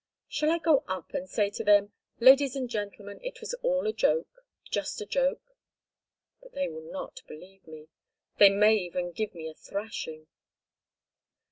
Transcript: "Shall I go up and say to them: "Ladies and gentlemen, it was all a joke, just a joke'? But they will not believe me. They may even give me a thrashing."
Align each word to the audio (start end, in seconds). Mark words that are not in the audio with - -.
"Shall 0.27 0.49
I 0.49 0.57
go 0.57 0.83
up 0.87 1.13
and 1.13 1.29
say 1.29 1.51
to 1.51 1.63
them: 1.63 1.93
"Ladies 2.19 2.55
and 2.55 2.67
gentlemen, 2.67 3.19
it 3.23 3.39
was 3.39 3.53
all 3.61 3.85
a 3.85 3.93
joke, 3.93 4.43
just 4.71 4.99
a 4.99 5.05
joke'? 5.05 5.55
But 6.41 6.53
they 6.53 6.67
will 6.67 6.91
not 6.91 7.21
believe 7.27 7.67
me. 7.67 7.87
They 8.39 8.49
may 8.49 8.73
even 8.77 9.11
give 9.11 9.35
me 9.35 9.47
a 9.47 9.53
thrashing." 9.53 10.25